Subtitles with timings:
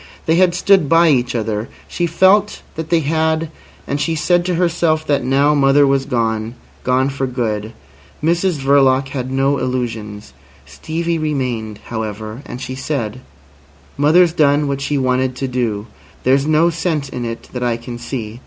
[0.25, 1.69] They had stood by each other.
[1.87, 3.49] She felt that they had,
[3.85, 7.73] and she said to herself that now mother was gone—gone for good.
[8.23, 10.33] Mrs Verloc had no illusions.
[10.65, 12.41] Stevie remained, however.
[12.47, 13.21] And she said:
[13.95, 15.85] "Mother's done what she wanted to do.
[16.23, 18.39] There's no sense in it that I can see.